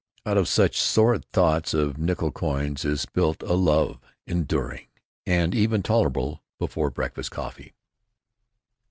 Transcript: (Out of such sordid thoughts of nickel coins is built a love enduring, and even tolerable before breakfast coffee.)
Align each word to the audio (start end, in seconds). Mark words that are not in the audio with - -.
(Out 0.25 0.35
of 0.35 0.47
such 0.47 0.81
sordid 0.81 1.25
thoughts 1.31 1.75
of 1.75 1.99
nickel 1.99 2.31
coins 2.31 2.83
is 2.85 3.05
built 3.05 3.43
a 3.43 3.53
love 3.53 3.99
enduring, 4.25 4.87
and 5.27 5.53
even 5.53 5.83
tolerable 5.83 6.41
before 6.57 6.89
breakfast 6.89 7.29
coffee.) 7.29 7.75